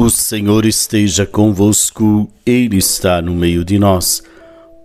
[0.00, 4.22] O Senhor esteja convosco, Ele está no meio de nós.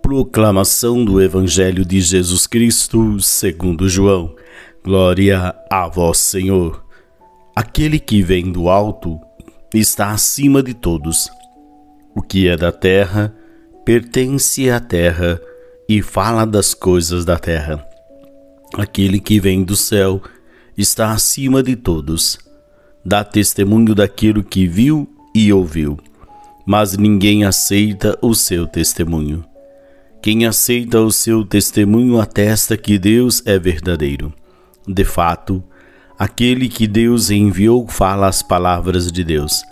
[0.02, 4.36] Proclamação do Evangelho de Jesus Cristo, segundo João.
[4.84, 6.84] Glória a vós, Senhor.
[7.56, 9.18] Aquele que vem do alto
[9.72, 11.30] está acima de todos.
[12.14, 13.34] O que é da terra
[13.86, 15.40] pertence à terra
[15.88, 17.82] e fala das coisas da terra.
[18.74, 20.20] Aquele que vem do céu
[20.76, 22.45] está acima de todos
[23.06, 25.96] dá testemunho daquilo que viu e ouviu,
[26.66, 29.44] mas ninguém aceita o seu testemunho.
[30.20, 34.34] Quem aceita o seu testemunho atesta que Deus é verdadeiro.
[34.88, 35.62] De fato,
[36.18, 39.62] aquele que Deus enviou fala as palavras de Deus,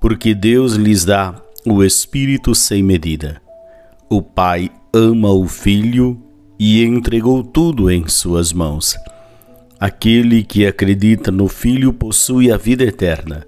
[0.00, 1.34] porque Deus lhes dá
[1.66, 3.42] o Espírito sem medida.
[4.08, 6.18] O Pai ama o Filho
[6.58, 8.96] e entregou tudo em suas mãos.
[9.80, 13.46] Aquele que acredita no Filho possui a vida eterna.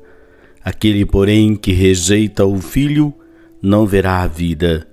[0.65, 3.13] Aquele, porém, que rejeita o Filho
[3.61, 4.89] não verá a vida,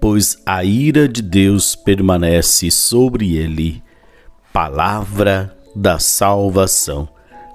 [0.00, 3.82] pois a ira de Deus permanece sobre ele.
[4.50, 7.06] Palavra da salvação.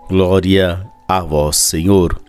[0.08, 2.22] Glória a vós, Senhor.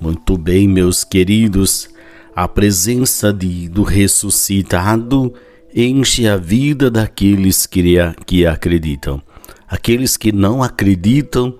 [0.00, 1.88] Muito bem, meus queridos,
[2.34, 5.32] a presença de, do ressuscitado
[5.72, 9.22] enche a vida daqueles que, que acreditam.
[9.68, 11.54] Aqueles que não acreditam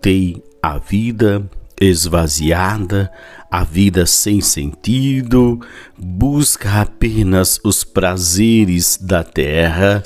[0.00, 1.48] têm a vida
[1.80, 3.10] esvaziada,
[3.50, 5.60] a vida sem sentido,
[5.98, 10.02] busca apenas os prazeres da terra,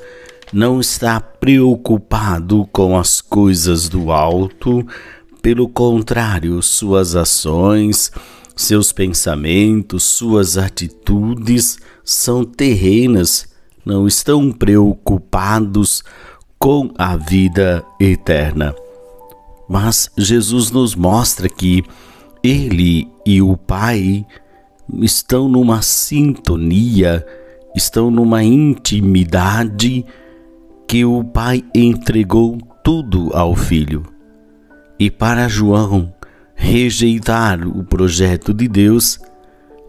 [0.53, 4.86] não está preocupado com as coisas do alto,
[5.42, 8.11] pelo contrário, suas ações,
[8.56, 13.47] seus pensamentos, suas atitudes são terrenas,
[13.84, 16.03] não estão preocupados
[16.59, 18.75] com a vida eterna.
[19.69, 21.83] Mas Jesus nos mostra que
[22.43, 24.25] Ele e o Pai
[25.01, 27.27] estão numa sintonia,
[27.75, 30.05] estão numa intimidade
[30.86, 34.05] que o Pai entregou tudo ao Filho.
[34.98, 36.14] E para João,
[36.55, 39.19] rejeitar o projeto de Deus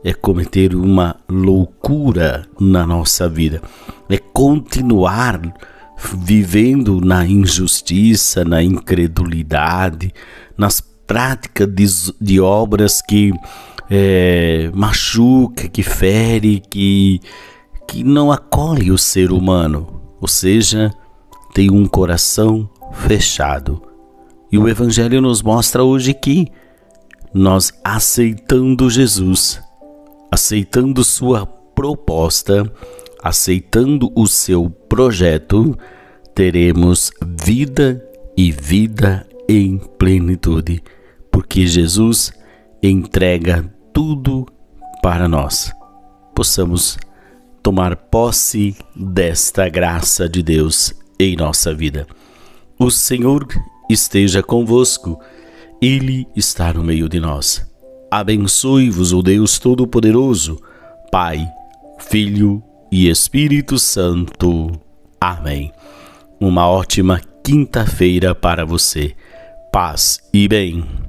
[0.03, 3.62] é cometer uma loucura na nossa vida,
[4.09, 5.41] é continuar
[5.97, 10.13] vivendo na injustiça, na incredulidade,
[10.58, 11.85] nas práticas de,
[12.22, 13.34] de obras que
[13.90, 17.19] é, machuca, que fere, que,
[17.88, 20.94] que não acolhe o ser humano, ou seja,
[21.53, 23.81] tem um coração fechado.
[24.52, 26.47] E o Evangelho nos mostra hoje que
[27.34, 29.62] nós aceitando Jesus,
[30.31, 32.72] aceitando Sua proposta,
[33.23, 35.78] aceitando o seu projeto,
[36.33, 38.03] teremos vida
[38.35, 40.83] e vida em plenitude,
[41.31, 42.31] porque Jesus
[42.81, 44.45] entrega tudo
[45.01, 45.72] para nós.
[46.35, 46.97] Possamos
[47.63, 52.05] tomar posse desta graça de Deus em nossa vida.
[52.79, 53.47] O Senhor
[53.89, 55.19] esteja convosco,
[55.81, 57.66] Ele está no meio de nós.
[58.11, 60.61] Abençoe-vos o Deus Todo-Poderoso,
[61.11, 61.45] Pai,
[61.99, 64.72] Filho e Espírito Santo.
[65.20, 65.72] Amém.
[66.40, 69.16] Uma ótima quinta-feira para você.
[69.72, 71.06] Paz e bem.